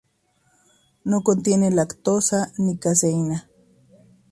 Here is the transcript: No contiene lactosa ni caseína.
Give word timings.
No 1.03 1.21
contiene 1.21 1.69
lactosa 1.69 2.51
ni 2.57 2.75
caseína. 2.79 3.47